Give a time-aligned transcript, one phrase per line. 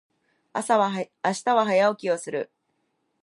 [0.55, 0.77] 明日
[1.53, 2.49] は早起きをする。